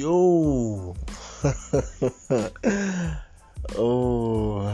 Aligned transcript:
Yo. 0.00 0.96
oh, 3.76 4.64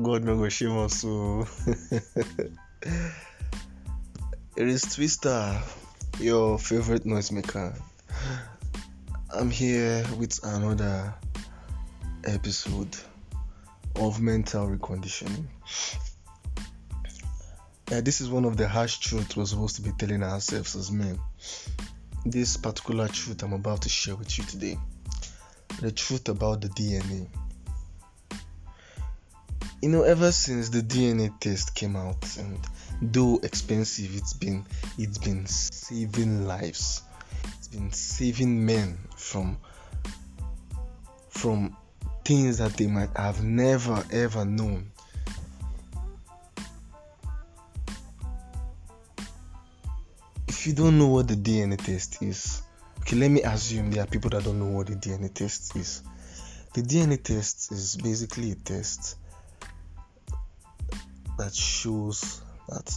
God 0.00 0.22
no 0.22 0.36
go 0.36 0.48
shame 0.48 0.78
us 0.78 1.00
so. 1.00 1.48
it 4.56 4.68
is 4.68 4.82
Twister, 4.82 5.60
your 6.20 6.60
favorite 6.60 7.02
noisemaker. 7.02 7.76
I'm 9.34 9.50
here 9.50 10.06
with 10.16 10.38
another 10.44 11.12
episode 12.22 12.96
of 13.96 14.20
mental 14.20 14.68
reconditioning. 14.68 15.46
Uh, 17.90 18.00
this 18.00 18.20
is 18.20 18.30
one 18.30 18.44
of 18.44 18.56
the 18.56 18.68
harsh 18.68 18.98
truths 18.98 19.36
we're 19.36 19.44
supposed 19.44 19.74
to 19.74 19.82
be 19.82 19.90
telling 19.98 20.22
ourselves 20.22 20.76
as 20.76 20.92
men. 20.92 21.18
This 22.24 22.56
particular 22.56 23.08
truth 23.08 23.42
I'm 23.42 23.52
about 23.52 23.82
to 23.82 23.88
share 23.88 24.14
with 24.14 24.38
you 24.38 24.44
today 24.44 24.78
the 25.80 25.90
truth 25.90 26.28
about 26.28 26.60
the 26.60 26.68
DNA. 26.68 27.26
You 29.80 29.88
know, 29.88 30.02
ever 30.02 30.30
since 30.30 30.68
the 30.68 30.82
DNA 30.82 31.36
test 31.40 31.74
came 31.74 31.96
out, 31.96 32.36
and 32.38 32.60
though 33.02 33.40
expensive, 33.42 34.14
it's 34.14 34.34
been 34.34 34.64
it's 34.96 35.18
been 35.18 35.46
saving 35.46 36.46
lives. 36.46 37.02
It's 37.58 37.66
been 37.66 37.90
saving 37.90 38.64
men 38.64 38.98
from 39.16 39.58
from 41.28 41.76
things 42.24 42.58
that 42.58 42.74
they 42.74 42.86
might 42.86 43.16
have 43.16 43.42
never 43.42 44.04
ever 44.12 44.44
known. 44.44 44.92
If 50.62 50.68
you 50.68 50.74
don't 50.74 50.96
know 50.96 51.08
what 51.08 51.26
the 51.26 51.34
DNA 51.34 51.76
test 51.76 52.22
is, 52.22 52.62
okay, 53.00 53.16
let 53.16 53.32
me 53.32 53.42
assume 53.42 53.90
there 53.90 54.04
are 54.04 54.06
people 54.06 54.30
that 54.30 54.44
don't 54.44 54.60
know 54.60 54.68
what 54.68 54.86
the 54.86 54.94
DNA 54.94 55.34
test 55.34 55.74
is. 55.74 56.04
The 56.74 56.82
DNA 56.82 57.20
test 57.20 57.72
is 57.72 57.96
basically 57.96 58.52
a 58.52 58.54
test 58.54 59.16
that 61.36 61.52
shows 61.52 62.42
that 62.68 62.94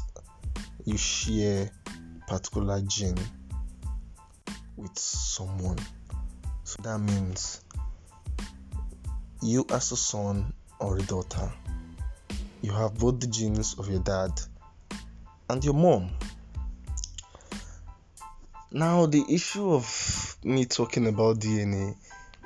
you 0.86 0.96
share 0.96 1.72
particular 2.28 2.82
gene 2.82 3.18
with 4.78 4.96
someone. 5.00 5.80
So 6.66 6.84
that 6.84 7.00
means 7.00 7.64
you 9.42 9.66
as 9.72 9.92
a 9.92 9.98
son 9.98 10.54
or 10.80 11.00
a 11.00 11.02
daughter, 11.02 11.52
you 12.62 12.72
have 12.74 12.94
both 13.00 13.20
the 13.22 13.26
genes 13.26 13.74
of 13.80 13.90
your 13.90 14.02
dad 14.02 14.40
and 15.50 15.66
your 15.66 15.74
mom. 15.74 16.12
Now, 18.76 19.06
the 19.06 19.24
issue 19.30 19.72
of 19.72 20.38
me 20.44 20.66
talking 20.66 21.08
about 21.08 21.40
DNA 21.40 21.96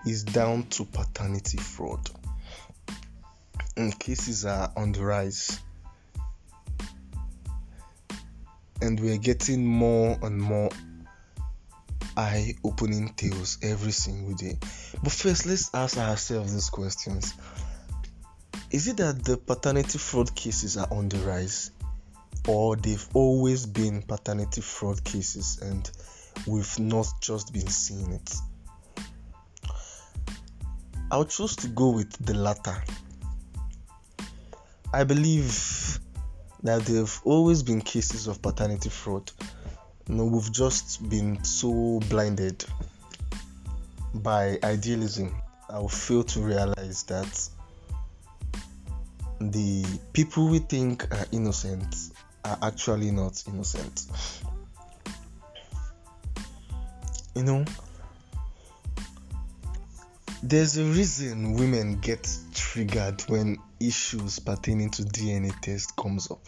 is 0.06 0.24
down 0.24 0.62
to 0.68 0.86
paternity 0.86 1.58
fraud. 1.58 2.08
And 3.76 4.00
cases 4.00 4.46
are 4.46 4.72
on 4.78 4.92
the 4.92 5.04
rise. 5.04 5.60
And 8.80 9.00
we're 9.00 9.18
getting 9.18 9.66
more 9.66 10.20
and 10.22 10.40
more 10.40 10.70
eye 12.16 12.54
opening 12.64 13.12
tales 13.16 13.58
every 13.64 13.92
single 13.92 14.36
day. 14.36 14.60
But 15.02 15.12
first, 15.12 15.48
let's 15.48 15.74
ask 15.74 15.98
ourselves 15.98 16.54
these 16.54 16.70
questions 16.70 17.34
Is 18.70 18.88
it 18.88 18.98
that 18.98 19.24
the 19.24 19.38
paternity 19.38 19.98
fraud 19.98 20.36
cases 20.36 20.78
are 20.78 20.94
on 20.94 21.10
the 21.10 21.18
rise? 21.18 21.72
Or 22.48 22.76
they've 22.76 23.08
always 23.16 23.66
been 23.66 24.04
paternity 24.04 24.62
fraud 24.62 25.04
cases 25.04 25.58
and 25.60 25.90
we've 26.48 26.80
not 26.80 27.08
just 27.22 27.54
been 27.54 27.68
seeing 27.68 28.12
it? 28.12 28.34
I'll 31.12 31.26
choose 31.26 31.56
to 31.58 31.68
go 31.68 31.90
with 31.90 32.12
the 32.26 32.34
latter. 32.34 32.84
I 34.94 35.04
believe 35.04 36.00
that 36.64 36.82
there 36.84 36.98
have 36.98 37.22
always 37.24 37.64
been 37.64 37.82
cases 37.82 38.28
of 38.28 38.42
paternity 38.42 38.90
fraud. 38.90 39.32
You 40.08 40.26
we've 40.26 40.52
just 40.52 41.08
been 41.10 41.44
so 41.44 42.00
blinded 42.10 42.66
by 44.14 44.58
idealism. 44.64 45.36
I 45.70 45.80
will 45.80 45.90
fail 45.90 46.24
to 46.24 46.40
realize 46.40 47.04
that 47.04 47.50
the 49.40 49.86
people 50.14 50.48
we 50.48 50.60
think 50.60 51.14
are 51.14 51.26
innocent 51.32 51.96
are 52.44 52.58
actually 52.62 53.12
not 53.12 53.44
innocent. 53.48 54.08
You 57.40 57.46
know, 57.46 57.66
there's 60.44 60.76
a 60.76 60.84
reason 60.84 61.54
women 61.54 62.02
get 62.02 62.30
triggered 62.54 63.22
when 63.30 63.60
issues 63.80 64.40
pertaining 64.40 64.90
to 64.90 65.04
DNA 65.04 65.58
test 65.62 65.96
comes 65.96 66.30
up. 66.30 66.42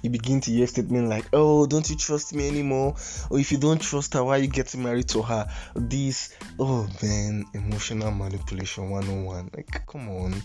You 0.00 0.08
begin 0.08 0.40
to 0.40 0.50
hear 0.50 0.66
statements 0.66 1.10
like, 1.10 1.26
"Oh, 1.34 1.66
don't 1.66 1.90
you 1.90 1.96
trust 1.96 2.32
me 2.32 2.48
anymore?" 2.48 2.96
Or 3.28 3.38
if 3.38 3.52
you 3.52 3.58
don't 3.58 3.78
trust 3.78 4.14
her, 4.14 4.24
why 4.24 4.38
you 4.38 4.46
getting 4.46 4.82
married 4.82 5.08
to 5.08 5.20
her? 5.20 5.52
This, 5.74 6.34
oh 6.58 6.88
man, 7.02 7.44
emotional 7.52 8.10
manipulation 8.10 8.88
101. 8.88 9.50
Like, 9.54 9.86
come 9.86 10.08
on. 10.08 10.42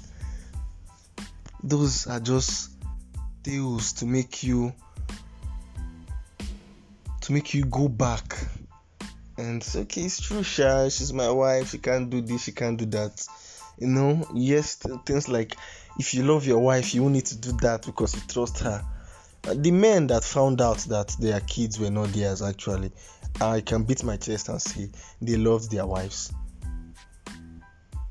Those 1.64 2.08
are 2.08 2.20
just 2.20 2.72
tales 3.42 3.94
to 3.94 4.06
make 4.06 4.44
you 4.44 4.74
to 7.22 7.32
make 7.32 7.54
you 7.54 7.64
go 7.64 7.88
back 7.88 8.36
and 9.44 9.64
say, 9.64 9.82
okay, 9.82 10.02
it's 10.02 10.22
true, 10.22 10.44
Sha, 10.44 10.90
she's 10.90 11.14
my 11.14 11.30
wife, 11.30 11.72
she 11.72 11.78
can't 11.78 12.10
do 12.10 12.22
this, 12.22 12.44
she 12.44 12.52
can't 12.52 12.78
do 12.78 12.86
that. 12.86 13.26
You 13.78 13.88
know, 13.88 14.28
yes, 14.34 14.76
things 15.06 15.28
like 15.28 15.56
if 16.00 16.14
you 16.14 16.24
love 16.24 16.46
your 16.46 16.60
wife, 16.60 16.94
you 16.94 17.10
need 17.10 17.26
to 17.28 17.38
do 17.38 17.52
that 17.62 17.86
because 17.86 18.16
you 18.16 18.22
trust 18.28 18.60
her. 18.60 18.84
The 19.44 19.72
men 19.72 20.08
that 20.08 20.24
found 20.24 20.62
out 20.62 20.78
that 20.90 21.16
their 21.20 21.40
kids 21.42 21.80
were 21.80 21.90
not 21.90 22.10
theirs, 22.10 22.42
actually, 22.42 22.92
I 23.42 23.62
can 23.62 23.84
beat 23.84 24.04
my 24.04 24.18
chest 24.18 24.50
and 24.50 24.62
say 24.62 24.90
they 25.22 25.36
loved 25.36 25.72
their 25.72 25.86
wives. 25.86 26.32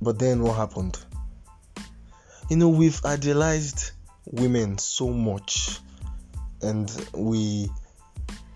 But 0.00 0.18
then 0.18 0.42
what 0.42 0.56
happened? 0.56 0.98
You 2.50 2.56
know, 2.56 2.68
we've 2.68 3.02
idealized 3.04 3.92
women 4.26 4.78
so 4.78 5.08
much, 5.08 5.78
and 6.60 6.90
we 7.14 7.70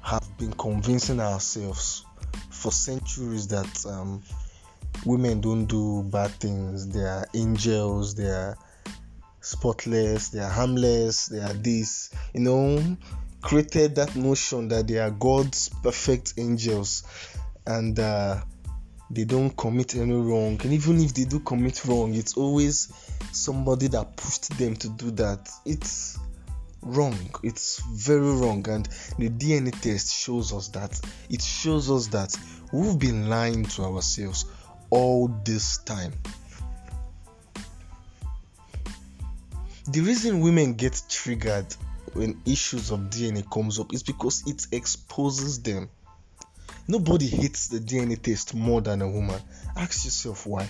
have 0.02 0.28
been 0.38 0.52
convincing 0.52 1.20
ourselves 1.20 2.05
for 2.50 2.72
centuries 2.72 3.48
that 3.48 3.86
um, 3.86 4.22
women 5.04 5.40
don't 5.40 5.66
do 5.66 6.02
bad 6.04 6.30
things. 6.32 6.88
They 6.88 7.04
are 7.04 7.26
angels. 7.34 8.14
They 8.14 8.28
are 8.28 8.56
spotless. 9.40 10.28
They 10.28 10.40
are 10.40 10.50
harmless. 10.50 11.26
They 11.26 11.40
are 11.40 11.52
this. 11.52 12.10
You 12.34 12.40
know, 12.40 12.96
created 13.40 13.94
that 13.96 14.16
notion 14.16 14.68
that 14.68 14.88
they 14.88 14.98
are 14.98 15.10
God's 15.10 15.68
perfect 15.68 16.34
angels, 16.36 17.04
and 17.66 17.98
uh, 17.98 18.40
they 19.10 19.24
don't 19.24 19.56
commit 19.56 19.94
any 19.94 20.14
wrong. 20.14 20.60
And 20.62 20.72
even 20.72 21.00
if 21.00 21.14
they 21.14 21.24
do 21.24 21.40
commit 21.40 21.84
wrong, 21.84 22.14
it's 22.14 22.36
always 22.36 22.92
somebody 23.32 23.88
that 23.88 24.16
pushed 24.16 24.56
them 24.58 24.74
to 24.76 24.88
do 24.88 25.10
that. 25.12 25.48
It's 25.64 26.18
wrong. 26.86 27.18
It's 27.42 27.80
very 27.80 28.32
wrong, 28.32 28.66
and 28.68 28.86
the 29.18 29.28
DNA 29.28 29.78
test 29.80 30.14
shows 30.14 30.52
us 30.52 30.68
that. 30.68 30.98
It 31.28 31.42
shows 31.42 31.90
us 31.90 32.06
that 32.08 32.36
we've 32.72 32.98
been 32.98 33.28
lying 33.28 33.64
to 33.64 33.82
ourselves 33.82 34.46
all 34.90 35.28
this 35.44 35.78
time. 35.78 36.12
The 39.88 40.00
reason 40.00 40.40
women 40.40 40.74
get 40.74 41.00
triggered 41.08 41.72
when 42.12 42.40
issues 42.44 42.90
of 42.90 43.00
DNA 43.10 43.48
comes 43.50 43.78
up 43.78 43.92
is 43.92 44.02
because 44.02 44.42
it 44.46 44.66
exposes 44.72 45.62
them. 45.62 45.88
Nobody 46.88 47.26
hates 47.26 47.68
the 47.68 47.78
DNA 47.78 48.20
test 48.20 48.54
more 48.54 48.80
than 48.80 49.02
a 49.02 49.08
woman. 49.08 49.40
Ask 49.76 50.04
yourself 50.04 50.46
why. 50.46 50.68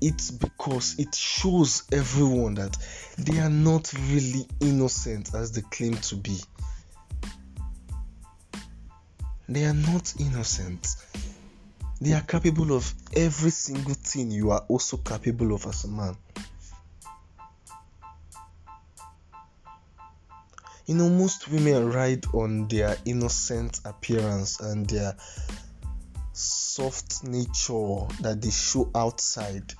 It's 0.00 0.30
because 0.30 0.98
it 0.98 1.14
shows 1.14 1.84
everyone 1.90 2.54
that 2.54 2.76
they 3.18 3.38
are 3.38 3.50
not 3.50 3.92
really 4.10 4.46
innocent 4.60 5.34
as 5.34 5.52
they 5.52 5.62
claim 5.62 5.94
to 5.94 6.16
be. 6.16 6.38
They 9.48 9.64
are 9.64 9.74
not 9.74 10.12
innocent. 10.18 10.96
They 12.00 12.12
are 12.12 12.20
capable 12.20 12.72
of 12.72 12.92
every 13.14 13.50
single 13.50 13.94
thing 13.94 14.30
you 14.30 14.50
are 14.50 14.64
also 14.68 14.98
capable 14.98 15.54
of 15.54 15.66
as 15.66 15.84
a 15.84 15.88
man. 15.88 16.16
You 20.86 20.94
know, 20.94 21.08
most 21.08 21.48
women 21.48 21.90
ride 21.90 22.26
on 22.32 22.68
their 22.68 22.96
innocent 23.04 23.80
appearance 23.84 24.60
and 24.60 24.88
their 24.88 25.16
soft 26.36 27.24
nature 27.24 28.06
that 28.20 28.40
they 28.40 28.50
show 28.50 28.90
outside. 28.94 29.74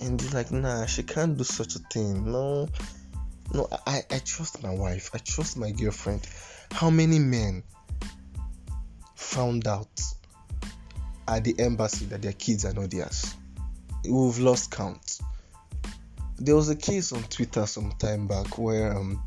And 0.00 0.18
they're 0.18 0.42
like, 0.42 0.50
nah, 0.52 0.86
she 0.86 1.02
can't 1.02 1.36
do 1.36 1.44
such 1.44 1.76
a 1.76 1.78
thing. 1.78 2.30
No, 2.30 2.68
no, 3.52 3.68
I, 3.86 4.02
I 4.10 4.18
trust 4.18 4.62
my 4.62 4.74
wife, 4.74 5.10
I 5.14 5.18
trust 5.18 5.56
my 5.56 5.70
girlfriend. 5.70 6.26
How 6.72 6.90
many 6.90 7.18
men 7.18 7.62
found 9.34 9.66
out 9.66 10.00
at 11.26 11.44
the 11.44 11.54
embassy 11.58 12.04
that 12.06 12.22
their 12.22 12.32
kids 12.32 12.64
are 12.64 12.72
not 12.72 12.90
theirs. 12.90 13.34
We've 14.04 14.38
lost 14.38 14.70
count. 14.70 15.18
There 16.38 16.54
was 16.54 16.68
a 16.68 16.76
case 16.76 17.12
on 17.12 17.22
Twitter 17.24 17.66
some 17.66 17.92
time 17.98 18.26
back 18.26 18.58
where 18.58 18.96
um, 18.96 19.22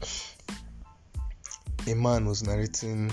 a 1.88 1.96
man 1.96 2.26
was 2.26 2.44
narrating 2.44 3.12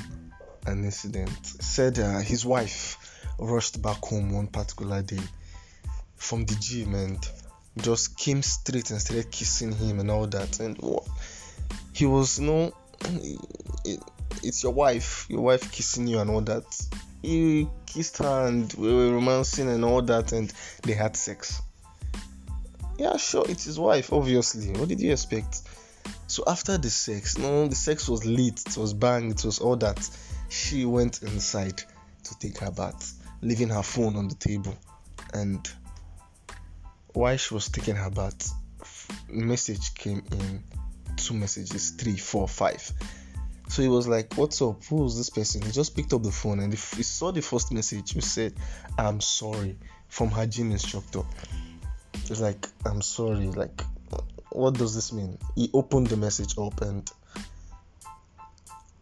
an 0.66 0.84
incident. 0.84 1.30
Said 1.44 1.98
uh, 1.98 2.18
his 2.18 2.44
wife 2.44 3.03
rushed 3.38 3.80
back 3.82 3.98
home 4.04 4.32
one 4.32 4.46
particular 4.46 5.02
day 5.02 5.20
from 6.16 6.44
the 6.44 6.54
gym 6.56 6.94
and 6.94 7.18
just 7.78 8.16
came 8.16 8.42
straight 8.42 8.90
and 8.90 9.00
started 9.00 9.30
kissing 9.30 9.72
him 9.72 10.00
and 10.00 10.10
all 10.10 10.26
that. 10.26 10.60
And 10.60 10.78
he 11.92 12.06
was, 12.06 12.38
it, 12.40 14.00
it's 14.42 14.62
your 14.62 14.72
wife, 14.72 15.26
your 15.28 15.40
wife 15.40 15.70
kissing 15.72 16.06
you 16.06 16.18
and 16.18 16.30
all 16.30 16.40
that. 16.42 16.64
He 17.22 17.68
kissed 17.86 18.18
her 18.18 18.46
and 18.46 18.72
we 18.74 18.92
were 18.92 19.12
romancing 19.12 19.68
and 19.68 19.84
all 19.84 20.02
that, 20.02 20.32
and 20.32 20.52
they 20.82 20.92
had 20.92 21.16
sex. 21.16 21.62
Yeah, 22.98 23.16
sure, 23.16 23.44
it's 23.48 23.64
his 23.64 23.78
wife, 23.78 24.12
obviously. 24.12 24.70
What 24.78 24.88
did 24.88 25.00
you 25.00 25.12
expect? 25.12 25.62
So 26.26 26.44
after 26.46 26.76
the 26.78 26.90
sex, 26.90 27.38
no, 27.38 27.66
the 27.66 27.74
sex 27.74 28.08
was 28.08 28.24
lit, 28.24 28.62
it 28.66 28.76
was 28.76 28.92
bang, 28.92 29.30
it 29.30 29.44
was 29.44 29.58
all 29.58 29.76
that. 29.76 30.08
She 30.48 30.84
went 30.84 31.22
inside 31.22 31.82
to 32.24 32.38
take 32.38 32.58
her 32.58 32.70
bath, 32.70 33.14
leaving 33.44 33.68
her 33.68 33.82
phone 33.82 34.16
on 34.16 34.28
the 34.28 34.34
table. 34.34 34.76
And 35.32 35.68
while 37.12 37.36
she 37.36 37.54
was 37.54 37.68
taking 37.68 37.94
her 37.94 38.10
bath, 38.10 38.52
message 39.28 39.94
came 39.94 40.22
in 40.32 40.64
two 41.16 41.34
messages, 41.34 41.90
three, 41.90 42.16
four, 42.16 42.48
five. 42.48 42.90
So 43.68 43.82
he 43.82 43.88
was 43.88 44.08
like, 44.08 44.34
What's 44.34 44.60
up? 44.62 44.82
Who's 44.84 45.16
this 45.16 45.30
person? 45.30 45.62
He 45.62 45.70
just 45.70 45.94
picked 45.94 46.12
up 46.12 46.22
the 46.22 46.30
phone 46.30 46.60
and 46.60 46.72
he 46.72 47.02
saw 47.02 47.32
the 47.32 47.42
first 47.42 47.72
message 47.72 48.12
He 48.12 48.20
said, 48.20 48.54
I'm 48.98 49.20
sorry 49.20 49.76
from 50.08 50.30
her 50.30 50.46
gym 50.46 50.70
instructor. 50.70 51.22
It's 52.14 52.40
like, 52.40 52.66
I'm 52.84 53.02
sorry. 53.02 53.48
Like, 53.48 53.82
what 54.50 54.74
does 54.74 54.94
this 54.94 55.12
mean? 55.12 55.38
He 55.54 55.70
opened 55.74 56.08
the 56.08 56.16
message 56.16 56.56
up 56.58 56.80
and 56.80 57.10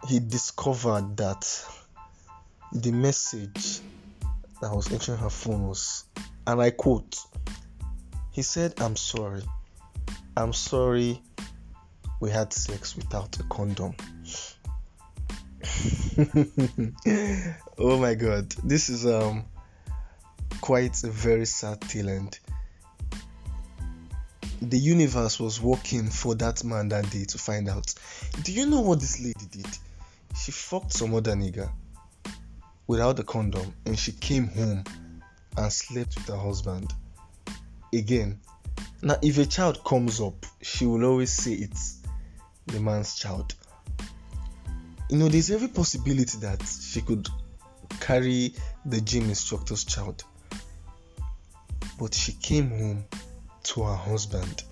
he 0.09 0.21
discovered 0.21 1.17
that 1.19 1.67
the 2.73 2.93
message 2.93 3.81
that 4.63 4.73
was 4.75 4.91
entering 4.93 5.19
her 5.19 5.29
phone 5.29 5.67
was, 5.67 6.05
and 6.47 6.63
I 6.63 6.71
quote, 6.71 7.19
he 8.31 8.43
said, 8.43 8.75
I'm 8.79 8.95
sorry. 8.95 9.43
I'm 10.37 10.53
sorry 10.53 11.21
we 12.21 12.31
had 12.31 12.53
sex 12.53 12.97
without 12.97 13.39
a 13.41 13.43
condom. 13.45 13.95
oh 17.79 17.99
my 17.99 18.15
god, 18.15 18.51
this 18.65 18.89
is 18.89 19.05
um 19.05 19.45
quite 20.61 21.03
a 21.03 21.11
very 21.11 21.45
sad 21.45 21.81
tale 21.81 22.09
and 22.09 22.39
the 24.61 24.79
universe 24.79 25.41
was 25.41 25.61
working 25.61 26.07
for 26.09 26.37
that 26.37 26.63
man 26.63 26.89
that 26.91 27.11
day 27.11 27.25
to 27.25 27.37
find 27.37 27.69
out. 27.69 27.93
Do 28.45 28.53
you 28.53 28.67
know 28.67 28.83
what 28.83 29.01
this 29.01 29.19
lady 29.21 29.47
did? 29.51 29.67
She 30.41 30.53
fucked 30.53 30.93
some 30.93 31.15
other 31.15 31.33
nigga 31.35 31.69
without 32.87 33.17
the 33.17 33.25
condom 33.25 33.73
and 33.87 33.99
she 33.99 34.13
came 34.13 34.49
home 34.49 34.85
and 35.57 35.73
slept 35.73 36.17
with 36.17 36.29
her 36.29 36.37
husband. 36.37 36.93
Again, 37.93 38.41
now 39.03 39.17
if 39.23 39.39
a 39.39 39.47
child 39.47 39.85
comes 39.85 40.21
up, 40.21 40.47
she 40.61 40.87
will 40.87 41.05
always 41.05 41.33
say 41.33 41.53
it's 41.53 42.03
the 42.67 42.81
man's 42.81 43.17
child. 43.17 43.55
You 45.11 45.19
know, 45.19 45.29
there's 45.29 45.51
every 45.51 45.69
possibility 45.69 46.39
that 46.39 46.63
she 46.63 47.03
could 47.03 47.29
carry 48.01 48.55
the 48.87 49.01
gym 49.01 49.25
instructor's 49.29 49.85
child. 49.85 50.25
But 51.99 52.15
she 52.15 52.33
came 52.33 52.71
home 52.71 53.05
to 53.65 53.83
her 53.83 53.95
husband 53.95 54.65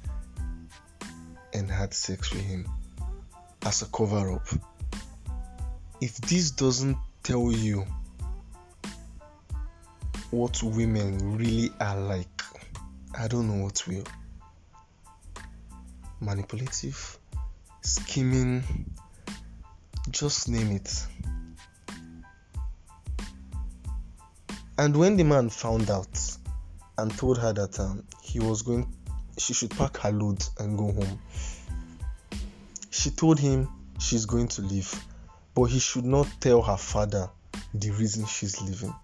and 1.52 1.70
had 1.70 1.92
sex 1.92 2.32
with 2.32 2.42
him 2.42 2.66
as 3.66 3.82
a 3.82 3.86
cover 3.86 4.32
up. 4.32 4.48
If 6.00 6.16
this 6.18 6.52
doesn't 6.52 6.96
tell 7.22 7.52
you 7.52 7.84
what 10.30 10.62
women 10.62 11.36
really 11.36 11.72
are 11.80 11.98
like, 11.98 12.42
I 13.18 13.26
don't 13.26 13.48
know 13.48 13.64
what 13.64 13.86
will. 13.88 14.04
Manipulative, 16.20 17.18
scheming, 17.82 18.62
just 20.10 20.48
name 20.48 20.70
it. 20.72 21.06
And 24.78 24.96
when 24.96 25.16
the 25.16 25.24
man 25.24 25.50
found 25.50 25.90
out 25.90 26.08
and 26.96 27.10
told 27.18 27.38
her 27.38 27.52
that 27.52 27.80
um, 27.80 28.04
he 28.22 28.38
was 28.38 28.62
going, 28.62 28.86
she 29.36 29.52
should 29.52 29.70
pack 29.70 29.96
her 29.98 30.12
load 30.12 30.44
and 30.58 30.78
go 30.78 30.92
home, 30.92 31.18
she 32.90 33.10
told 33.10 33.40
him 33.40 33.68
she's 33.98 34.26
going 34.26 34.48
to 34.48 34.62
leave, 34.62 34.94
but 35.54 35.64
he 35.64 35.80
should 35.80 36.04
not 36.04 36.28
tell 36.40 36.62
her 36.62 36.76
father 36.76 37.28
the 37.74 37.90
reason 37.90 38.26
she's 38.26 38.60
leaving. 38.60 38.94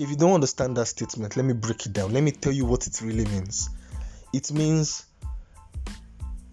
Okay, 0.00 0.04
if 0.04 0.10
you 0.10 0.16
don't 0.16 0.32
understand 0.32 0.78
that 0.78 0.86
statement, 0.86 1.36
let 1.36 1.44
me 1.44 1.52
break 1.52 1.84
it 1.84 1.92
down. 1.92 2.14
Let 2.14 2.22
me 2.22 2.30
tell 2.30 2.52
you 2.52 2.64
what 2.64 2.86
it 2.86 3.02
really 3.02 3.26
means. 3.26 3.68
It 4.32 4.50
means 4.50 5.04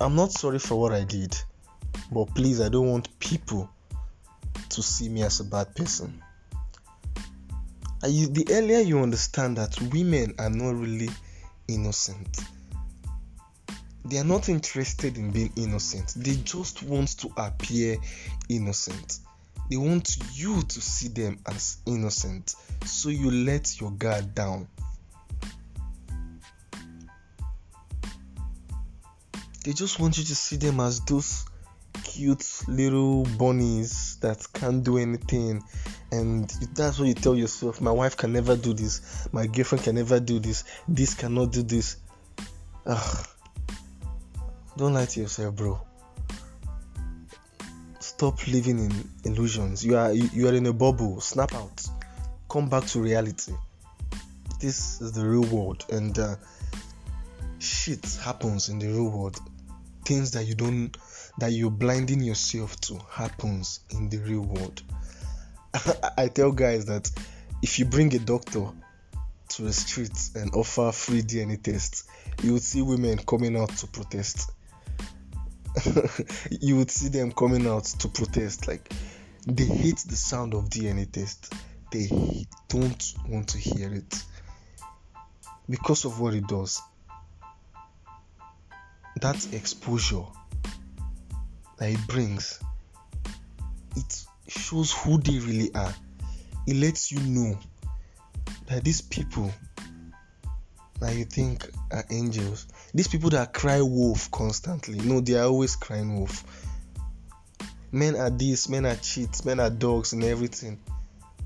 I'm 0.02 0.16
not 0.16 0.34
sorry 0.34 0.60
for 0.60 0.76
what 0.76 0.92
I 0.92 1.06
did, 1.06 1.34
but 2.12 2.26
please, 2.36 2.60
I 2.60 2.68
don't 2.68 2.90
want 2.92 3.18
people 3.20 3.70
to 4.70 4.84
see 4.84 5.08
me 5.08 5.24
as 5.24 5.40
a 5.40 5.46
bad 5.46 5.74
person. 5.76 6.22
You, 8.06 8.28
the 8.28 8.48
earlier 8.52 8.80
you 8.80 9.00
understand 9.00 9.56
that 9.58 9.80
women 9.94 10.36
are 10.40 10.50
not 10.50 10.76
really 10.76 11.10
innocent, 11.70 12.42
they 14.04 14.18
are 14.18 14.26
not 14.26 14.50
interested 14.50 15.18
in 15.18 15.32
being 15.32 15.54
innocent, 15.56 16.14
they 16.18 16.36
just 16.36 16.84
want 16.84 17.18
to 17.20 17.30
appear 17.38 17.96
innocent. 18.50 19.20
They 19.70 19.78
want 19.78 20.18
you 20.34 20.62
to 20.62 20.82
see 20.82 21.10
them 21.10 21.40
as 21.46 21.78
innocent, 21.86 22.56
so 22.86 23.10
you 23.10 23.32
let 23.32 23.80
your 23.82 23.92
guard 23.92 24.34
down. 24.34 24.68
They 29.66 29.74
just 29.74 30.00
want 30.00 30.18
you 30.18 30.24
to 30.24 30.36
see 30.36 30.56
them 30.56 30.80
as 30.80 31.02
those 31.02 31.46
cute 32.04 32.64
little 32.70 33.24
bunnies 33.38 34.18
that 34.22 34.46
can't 34.54 34.84
do 34.84 34.98
anything. 34.98 35.62
And 36.12 36.50
that's 36.74 37.00
what 37.00 37.10
you 37.10 37.14
tell 37.14 37.36
yourself 37.36 37.82
my 37.82 37.92
wife 37.92 38.16
can 38.16 38.32
never 38.32 38.56
do 38.56 38.74
this. 38.74 39.28
My 39.34 39.46
girlfriend 39.46 39.84
can 39.84 39.96
never 39.96 40.22
do 40.22 40.40
this. 40.40 40.64
This 40.88 41.14
cannot 41.14 41.52
do 41.52 41.64
this. 41.64 41.98
Ugh. 42.86 43.28
don't 44.78 44.94
lie 44.94 45.06
to 45.06 45.20
yourself 45.20 45.56
bro 45.56 45.87
stop 48.18 48.48
living 48.48 48.80
in 48.80 48.92
illusions. 49.26 49.86
You 49.86 49.96
are 49.96 50.12
you 50.12 50.48
are 50.48 50.54
in 50.56 50.66
a 50.66 50.74
bubble. 50.74 51.22
Snap 51.22 51.54
out. 51.54 51.88
Come 52.50 52.68
back 52.68 52.88
to 52.88 53.00
reality. 53.00 53.54
This 54.60 55.00
is 55.02 55.12
the 55.12 55.24
real 55.24 55.44
world. 55.44 55.86
And 55.92 56.18
uh, 56.18 56.36
shit 57.60 58.04
happens 58.24 58.70
in 58.70 58.80
the 58.80 58.88
real 58.88 59.10
world. 59.10 59.40
Things 60.04 60.32
that 60.32 60.48
you 60.48 60.56
don't 60.56 60.98
that 61.38 61.52
you're 61.52 61.70
blinding 61.70 62.22
yourself 62.22 62.80
to 62.82 63.00
happens 63.12 63.82
in 63.92 64.10
the 64.10 64.18
real 64.18 64.42
world. 64.42 64.82
I 66.18 66.28
tell 66.30 66.52
guys 66.52 66.86
that 66.86 67.12
if 67.62 67.78
you 67.78 67.86
bring 67.86 68.16
a 68.16 68.20
doctor 68.20 68.66
to 69.50 69.62
the 69.62 69.74
streets 69.74 70.36
and 70.36 70.56
offer 70.56 70.92
free 70.92 71.22
DNA 71.22 71.62
tests, 71.62 72.06
you 72.42 72.54
would 72.54 72.64
see 72.64 72.82
women 72.82 73.20
coming 73.20 73.56
out 73.56 73.70
to 73.78 73.86
protest. 73.86 74.50
you 76.62 76.78
would 76.78 76.92
see 76.92 77.10
them 77.10 77.32
coming 77.32 77.68
out 77.68 77.86
to 77.86 78.08
protest. 78.08 78.68
Like 78.68 78.92
they 79.46 79.66
hate 79.66 80.04
the 80.08 80.16
sound 80.16 80.54
of 80.54 80.70
DNA 80.70 81.12
test. 81.12 81.54
They 81.92 82.10
don't 82.68 83.14
want 83.28 83.50
to 83.50 83.58
hear 83.58 83.94
it 83.94 84.24
because 85.70 86.06
of 86.06 86.20
what 86.20 86.34
it 86.34 86.48
does 86.48 86.82
that 89.22 89.54
exposure 89.54 90.24
that 91.78 91.90
it 91.90 92.08
brings 92.08 92.60
it 93.96 94.26
shows 94.48 94.94
who 94.94 95.18
they 95.20 95.40
really 95.40 95.74
are 95.74 95.94
it 96.68 96.76
lets 96.76 97.12
you 97.12 97.20
know 97.22 97.58
that 98.68 98.84
these 98.84 99.02
people 99.02 99.52
that 101.00 101.16
you 101.16 101.26
think 101.26 101.70
are 101.92 102.06
angels 102.12 102.68
these 102.94 103.08
people 103.08 103.30
that 103.32 103.54
cry 103.54 103.82
wolf 103.82 104.32
constantly 104.32 105.00
no 105.00 105.20
they 105.22 105.36
are 105.36 105.46
always 105.46 105.76
crying 105.76 106.18
wolf. 106.18 106.44
Men 107.92 108.16
are 108.16 108.30
this 108.30 108.70
men 108.70 108.86
are 108.86 108.96
cheats 108.96 109.46
men 109.46 109.60
are 109.60 109.70
dogs 109.70 110.14
and 110.14 110.24
everything. 110.24 110.80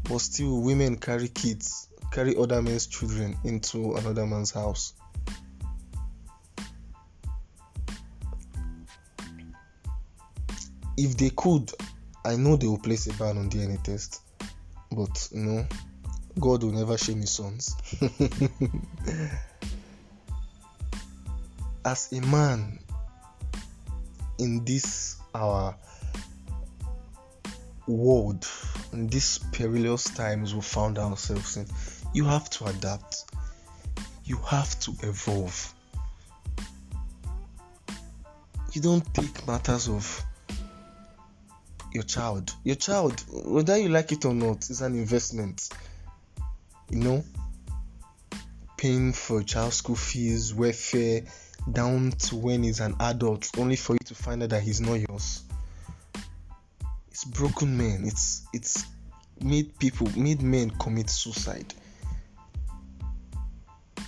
But 0.03 0.19
still 0.19 0.61
women 0.61 0.97
carry 0.97 1.27
kids 1.27 1.87
carry 2.11 2.35
other 2.35 2.61
men's 2.61 2.87
children 2.87 3.37
into 3.43 3.95
another 3.95 4.25
man's 4.25 4.51
house. 4.51 4.93
If 10.97 11.17
they 11.17 11.29
could, 11.31 11.71
I 12.23 12.35
know 12.35 12.57
they 12.57 12.67
will 12.67 12.77
place 12.77 13.07
a 13.07 13.13
ban 13.13 13.37
on 13.37 13.49
DNA 13.49 13.81
test, 13.81 14.21
but 14.91 15.29
know, 15.31 15.65
God 16.39 16.63
will 16.63 16.73
never 16.73 16.97
shame 16.97 17.21
his 17.21 17.31
sons. 17.31 17.75
As 21.83 22.11
a 22.13 22.21
man 22.21 22.79
in 24.37 24.63
this 24.65 25.17
our 25.33 25.75
world, 27.87 28.47
in 28.93 29.07
these 29.07 29.39
perilous 29.51 30.03
times 30.05 30.53
we 30.53 30.61
found 30.61 30.99
ourselves 30.99 31.57
in, 31.57 31.65
you 32.13 32.25
have 32.25 32.49
to 32.51 32.65
adapt. 32.65 33.25
You 34.25 34.37
have 34.37 34.79
to 34.81 34.91
evolve. 35.03 35.73
You 38.73 38.81
don't 38.81 39.13
take 39.13 39.47
matters 39.47 39.89
of 39.89 40.23
your 41.91 42.03
child. 42.03 42.53
Your 42.63 42.75
child, 42.75 43.23
whether 43.29 43.77
you 43.77 43.89
like 43.89 44.11
it 44.11 44.23
or 44.25 44.33
not, 44.33 44.69
is 44.69 44.81
an 44.81 44.95
investment. 44.95 45.69
You 46.89 46.99
know, 46.99 47.23
paying 48.77 49.13
for 49.13 49.43
child 49.43 49.73
school 49.73 49.95
fees, 49.95 50.53
welfare, 50.53 51.23
down 51.69 52.11
to 52.11 52.35
when 52.35 52.63
he's 52.63 52.79
an 52.79 52.95
adult, 52.99 53.49
only 53.57 53.75
for 53.75 53.93
you 53.93 53.99
to 54.05 54.15
find 54.15 54.43
out 54.43 54.49
that 54.49 54.63
he's 54.63 54.81
not 54.81 54.95
yours. 54.95 55.43
It's 57.09 57.25
broken 57.25 57.77
men. 57.77 58.03
It's 58.05 58.47
it's 58.53 58.85
made 59.41 59.77
people, 59.79 60.07
made 60.15 60.41
men 60.41 60.69
commit 60.71 61.09
suicide. 61.09 61.73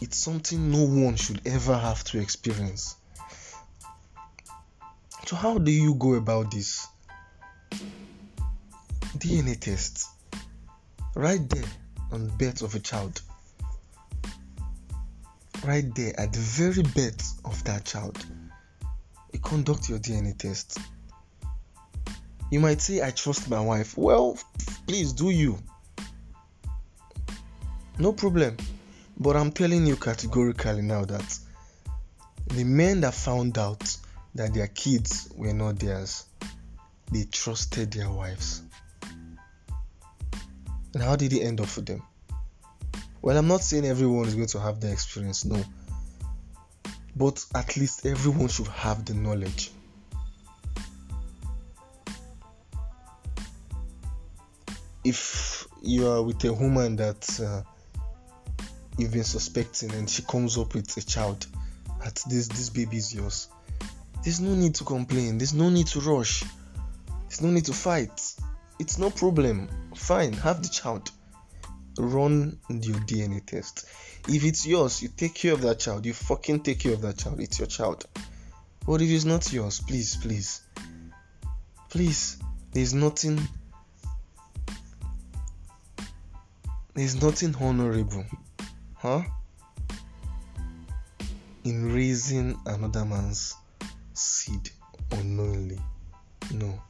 It's 0.01 0.17
something 0.17 0.71
no 0.71 0.83
one 0.83 1.15
should 1.15 1.41
ever 1.45 1.77
have 1.77 2.03
to 2.05 2.19
experience. 2.19 2.95
So 5.27 5.35
how 5.35 5.57
do 5.57 5.71
you 5.71 5.95
go 5.95 6.15
about 6.15 6.51
this? 6.51 6.87
DNA 9.17 9.59
test. 9.59 10.07
Right 11.15 11.47
there 11.49 11.69
on 12.11 12.27
birth 12.37 12.61
of 12.61 12.75
a 12.75 12.79
child. 12.79 13.21
Right 15.63 15.95
there 15.95 16.19
at 16.19 16.33
the 16.33 16.39
very 16.39 16.83
birth 16.83 17.39
of 17.45 17.63
that 17.63 17.85
child. 17.85 18.25
You 19.31 19.39
conduct 19.39 19.89
your 19.89 19.99
DNA 19.99 20.37
test. 20.37 20.77
You 22.51 22.59
might 22.59 22.81
say, 22.81 23.01
I 23.01 23.11
trust 23.11 23.49
my 23.49 23.61
wife. 23.61 23.97
Well, 23.97 24.37
please 24.87 25.13
do 25.13 25.29
you. 25.29 25.57
No 27.97 28.11
problem. 28.11 28.57
But 29.17 29.37
I'm 29.37 29.51
telling 29.51 29.85
you 29.85 29.95
categorically 29.95 30.81
now 30.81 31.05
that 31.05 31.39
the 32.47 32.63
men 32.63 33.01
that 33.01 33.13
found 33.13 33.57
out 33.57 33.97
that 34.35 34.53
their 34.53 34.67
kids 34.67 35.29
were 35.35 35.53
not 35.53 35.79
theirs, 35.79 36.25
they 37.11 37.23
trusted 37.31 37.91
their 37.91 38.09
wives. 38.09 38.63
And 40.93 41.01
how 41.01 41.15
did 41.15 41.31
it 41.33 41.41
end 41.41 41.61
up 41.61 41.67
for 41.67 41.81
them? 41.81 42.03
Well, 43.23 43.37
I'm 43.37 43.47
not 43.47 43.61
saying 43.61 43.85
everyone 43.85 44.27
is 44.27 44.35
going 44.35 44.47
to 44.47 44.59
have 44.59 44.81
the 44.81 44.91
experience, 44.91 45.45
no. 45.45 45.63
But 47.15 47.43
at 47.55 47.77
least 47.77 48.05
everyone 48.05 48.49
should 48.49 48.67
have 48.67 49.05
the 49.05 49.13
knowledge. 49.13 49.71
If 55.05 55.69
you 55.81 56.05
are 56.09 56.21
with 56.21 56.43
a 56.43 56.51
woman 56.51 56.97
that 56.97 57.39
uh, 57.39 57.61
you've 58.97 59.13
been 59.13 59.23
suspecting 59.23 59.93
and 59.93 60.09
she 60.09 60.23
comes 60.23 60.57
up 60.57 60.73
with 60.73 60.95
a 60.97 61.01
child, 61.01 61.47
at 62.05 62.21
this 62.29 62.49
this 62.49 62.69
baby 62.71 62.97
is 62.97 63.15
yours. 63.15 63.47
There's 64.21 64.41
no 64.41 64.53
need 64.53 64.75
to 64.75 64.83
complain. 64.83 65.37
There's 65.37 65.53
no 65.53 65.69
need 65.69 65.87
to 65.87 66.01
rush. 66.01 66.43
There's 67.29 67.41
no 67.41 67.51
need 67.51 67.65
to 67.65 67.73
fight. 67.73 68.35
It's 68.79 68.97
no 68.97 69.09
problem. 69.09 69.69
Fine, 69.95 70.33
have 70.33 70.61
the 70.61 70.67
child. 70.67 71.09
Run 71.97 72.59
your 72.69 72.97
DNA 72.97 73.45
test. 73.45 73.85
If 74.27 74.43
it's 74.43 74.65
yours, 74.65 75.01
you 75.01 75.09
take 75.09 75.35
care 75.35 75.53
of 75.53 75.61
that 75.61 75.79
child. 75.79 76.05
You 76.05 76.13
fucking 76.13 76.61
take 76.61 76.79
care 76.79 76.93
of 76.93 77.01
that 77.01 77.17
child. 77.17 77.39
It's 77.39 77.59
your 77.59 77.67
child. 77.67 78.05
But 78.85 79.01
if 79.01 79.09
it's 79.09 79.25
not 79.25 79.51
yours, 79.53 79.79
please, 79.79 80.15
please, 80.17 80.61
please, 81.89 82.37
there's 82.71 82.93
nothing, 82.93 83.39
there's 86.93 87.21
nothing 87.21 87.55
honorable, 87.59 88.25
huh? 88.95 89.21
In 91.63 91.93
raising 91.93 92.59
another 92.65 93.05
man's 93.05 93.55
seed 94.13 94.69
unknowingly. 95.11 95.79
No. 96.51 96.81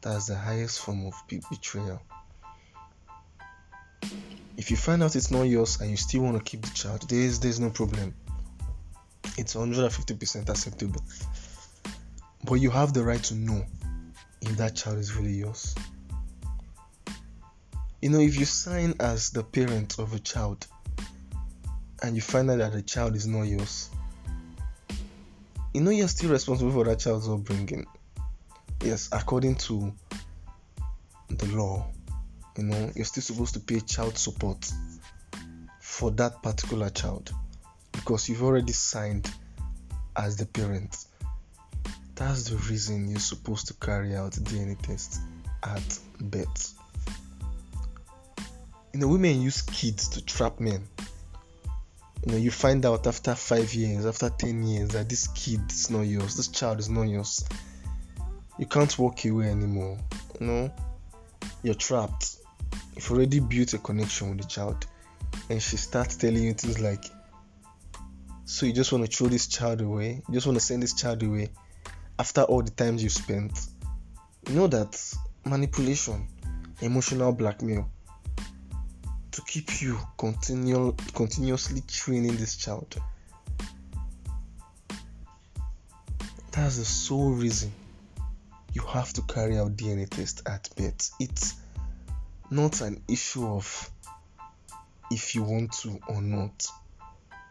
That's 0.00 0.26
the 0.26 0.34
highest 0.34 0.80
form 0.80 1.06
of 1.06 1.14
betrayal. 1.28 2.02
If 4.56 4.70
you 4.70 4.76
find 4.76 5.02
out 5.02 5.16
it's 5.16 5.30
not 5.30 5.42
yours 5.42 5.80
and 5.80 5.90
you 5.90 5.96
still 5.96 6.22
want 6.22 6.36
to 6.36 6.42
keep 6.42 6.62
the 6.62 6.70
child, 6.74 7.08
there's 7.08 7.40
there's 7.40 7.60
no 7.60 7.70
problem. 7.70 8.14
It's 9.38 9.54
150% 9.54 10.48
acceptable. 10.48 11.02
But 12.44 12.54
you 12.56 12.70
have 12.70 12.92
the 12.92 13.02
right 13.02 13.22
to 13.24 13.34
know 13.34 13.64
if 14.40 14.56
that 14.56 14.76
child 14.76 14.98
is 14.98 15.14
really 15.14 15.32
yours. 15.32 15.74
You 18.00 18.10
know, 18.10 18.18
if 18.18 18.38
you 18.38 18.44
sign 18.44 18.94
as 19.00 19.30
the 19.30 19.42
parent 19.42 19.98
of 19.98 20.12
a 20.12 20.18
child 20.18 20.66
and 22.02 22.14
you 22.14 22.20
find 22.20 22.50
out 22.50 22.58
that 22.58 22.72
the 22.72 22.82
child 22.82 23.14
is 23.14 23.26
not 23.26 23.42
yours, 23.42 23.90
you 25.74 25.80
know 25.80 25.90
you're 25.90 26.08
still 26.08 26.30
responsible 26.30 26.70
for 26.70 26.84
that 26.84 26.98
child's 26.98 27.28
upbringing 27.28 27.86
yes 28.84 29.08
according 29.12 29.54
to 29.54 29.92
the 31.30 31.46
law 31.46 31.86
you 32.56 32.64
know 32.64 32.90
you're 32.94 33.04
still 33.04 33.22
supposed 33.22 33.54
to 33.54 33.60
pay 33.60 33.80
child 33.80 34.16
support 34.16 34.70
for 35.80 36.10
that 36.10 36.42
particular 36.42 36.90
child 36.90 37.32
because 37.92 38.28
you've 38.28 38.42
already 38.42 38.72
signed 38.72 39.30
as 40.16 40.36
the 40.36 40.46
parent 40.46 41.06
that's 42.14 42.50
the 42.50 42.56
reason 42.70 43.08
you're 43.08 43.18
supposed 43.18 43.68
to 43.68 43.74
carry 43.74 44.14
out 44.14 44.32
dna 44.32 44.80
test 44.82 45.20
at 45.62 45.98
birth 46.20 46.74
you 48.92 49.00
know 49.00 49.08
women 49.08 49.40
use 49.40 49.62
kids 49.62 50.08
to 50.08 50.24
trap 50.24 50.60
men 50.60 50.82
you 52.24 52.32
know 52.32 52.38
you 52.38 52.50
find 52.50 52.84
out 52.84 53.06
after 53.06 53.34
five 53.34 53.72
years 53.74 54.06
after 54.06 54.28
10 54.28 54.62
years 54.64 54.88
that 54.90 55.08
this 55.08 55.28
kid 55.28 55.60
is 55.70 55.90
not 55.90 56.02
yours 56.02 56.36
this 56.36 56.48
child 56.48 56.78
is 56.78 56.88
not 56.88 57.04
yours 57.04 57.44
you 58.58 58.66
can't 58.66 58.96
walk 58.98 59.24
away 59.24 59.50
anymore. 59.50 59.98
You 60.40 60.46
know, 60.46 60.72
you're 61.62 61.74
trapped. 61.74 62.36
You've 63.02 63.18
already 63.18 63.40
built 63.40 63.74
a 63.74 63.78
connection 63.78 64.28
with 64.28 64.42
the 64.42 64.46
child, 64.46 64.86
and 65.50 65.60
she 65.60 65.76
starts 65.76 66.14
telling 66.14 66.40
you 66.40 66.54
things 66.54 66.78
like, 66.78 67.04
"So 68.44 68.64
you 68.64 68.72
just 68.72 68.92
want 68.92 69.04
to 69.04 69.10
throw 69.10 69.26
this 69.26 69.48
child 69.48 69.80
away? 69.80 70.22
You 70.28 70.34
just 70.34 70.46
want 70.46 70.56
to 70.56 70.64
send 70.64 70.84
this 70.84 70.94
child 70.94 71.20
away 71.24 71.50
after 72.16 72.42
all 72.42 72.62
the 72.62 72.70
times 72.70 73.02
you 73.02 73.08
spent?" 73.08 73.58
You 74.48 74.54
know 74.54 74.68
that 74.68 75.02
manipulation, 75.44 76.28
emotional 76.80 77.32
blackmail 77.32 77.90
to 79.32 79.42
keep 79.48 79.82
you 79.82 79.98
continual 80.16 80.92
continuously 81.12 81.80
training 81.88 82.36
this 82.36 82.54
child. 82.54 83.02
That's 86.52 86.76
the 86.76 86.84
sole 86.84 87.32
reason 87.32 87.72
you 88.74 88.82
have 88.82 89.12
to 89.14 89.22
carry 89.22 89.58
out 89.58 89.76
DNA 89.76 90.06
test 90.06 90.42
at 90.46 90.70
birth. 90.76 91.10
It's 91.18 91.54
not 92.52 92.82
an 92.82 93.02
issue 93.08 93.46
of 93.46 93.90
if 95.10 95.34
you 95.34 95.42
want 95.42 95.72
to 95.72 95.98
or 96.06 96.20
not. 96.20 96.66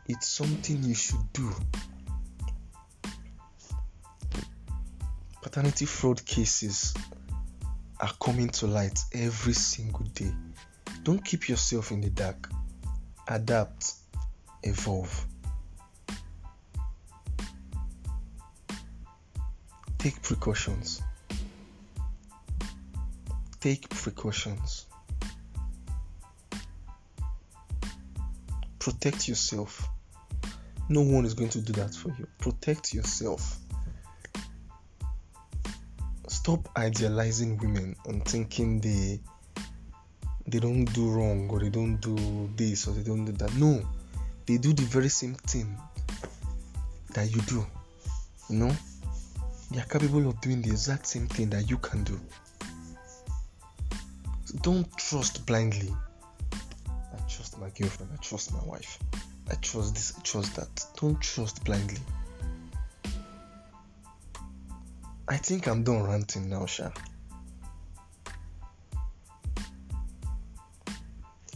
It's 0.08 0.28
something 0.28 0.84
you 0.84 0.94
should 0.94 1.34
do. 1.34 1.52
Paternity 5.42 5.86
fraud 5.86 6.24
cases 6.26 6.94
are 8.00 8.14
coming 8.22 8.50
to 8.50 8.68
light 8.68 9.00
every 9.14 9.54
single 9.54 10.06
day. 10.14 10.32
Don't 11.04 11.24
keep 11.24 11.50
yourself 11.50 11.92
in 11.92 12.02
the 12.02 12.10
dark. 12.10 12.52
Adapt, 13.28 13.94
evolve. 14.64 15.26
Take 19.98 20.22
precautions 20.22 21.02
take 23.62 23.88
precautions. 23.90 24.88
Protect 28.82 29.28
yourself. 29.28 29.88
No 30.90 31.02
one 31.02 31.24
is 31.24 31.36
going 31.36 31.52
to 31.52 31.62
do 31.62 31.72
that 31.74 31.94
for 31.94 32.10
you. 32.18 32.28
Protect 32.40 32.96
yourself. 32.96 33.60
Stop 36.28 36.68
idealizing 36.76 37.58
women 37.58 37.96
and 38.06 38.26
thinking 38.26 38.82
they 38.82 39.20
they 40.48 40.58
don't 40.60 40.86
do 40.86 41.12
wrong 41.12 41.48
or 41.52 41.60
they 41.60 41.70
don't 41.70 41.98
do 41.98 42.50
this 42.56 42.88
or 42.88 42.94
they 42.94 43.04
don't 43.04 43.26
do 43.26 43.34
that. 43.34 43.54
No, 43.54 43.88
they 44.48 44.58
do 44.58 44.74
the 44.74 44.84
very 44.84 45.10
same 45.10 45.36
thing 45.36 45.78
that 47.14 47.30
you 47.30 47.40
do. 47.44 47.64
You 48.50 48.58
know, 48.58 48.76
they 49.70 49.80
are 49.80 49.86
capable 49.86 50.28
of 50.28 50.42
doing 50.42 50.64
the 50.64 50.72
exact 50.72 51.06
same 51.06 51.28
thing 51.28 51.52
that 51.52 51.70
you 51.70 51.78
can 51.78 52.04
do 52.04 52.20
don't 54.62 54.86
trust 54.98 55.46
blindly. 55.46 55.94
My 57.62 57.70
girlfriend, 57.70 58.12
I 58.12 58.16
trust 58.16 58.52
my 58.54 58.64
wife, 58.64 58.98
I 59.52 59.54
trust 59.54 59.94
this, 59.94 60.18
I 60.18 60.22
trust 60.24 60.56
that. 60.56 60.84
Don't 61.00 61.22
trust 61.22 61.64
blindly. 61.64 62.00
I 65.28 65.38
think 65.38 65.68
I'm 65.68 65.84
done 65.84 66.02
ranting 66.02 66.50
now, 66.50 66.66
Sha. 66.66 66.90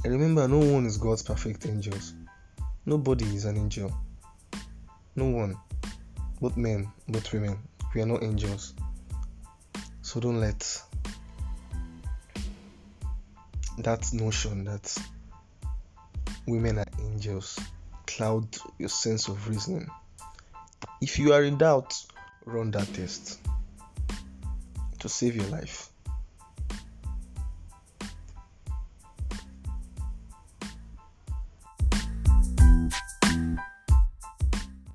And 0.04 0.14
remember, 0.14 0.48
no 0.48 0.60
one 0.60 0.86
is 0.86 0.98
God's 0.98 1.24
perfect 1.24 1.66
angels. 1.66 2.14
Nobody 2.86 3.26
is 3.26 3.46
an 3.46 3.58
angel. 3.58 3.92
No 5.16 5.26
one. 5.30 5.58
Both 6.40 6.56
men, 6.56 6.88
both 7.08 7.34
women. 7.34 7.58
We 7.96 8.04
are 8.04 8.06
not 8.06 8.22
angels. 8.22 8.76
So 10.04 10.20
don't 10.20 10.40
let 10.40 10.84
that 13.80 14.14
notion 14.14 14.66
that 14.66 14.96
women 16.48 16.80
are 16.80 16.86
angels 17.00 17.60
cloud 18.08 18.48
your 18.78 18.90
sense 18.90 19.28
of 19.28 19.50
reasoning. 19.50 19.90
If 21.02 21.20
you 21.20 21.34
are 21.34 21.44
in 21.44 21.58
doubt, 21.58 21.94
run 22.46 22.72
that 22.72 22.94
test 22.94 23.40
to 25.00 25.10
save 25.10 25.36
your 25.36 25.48
life. 25.48 25.90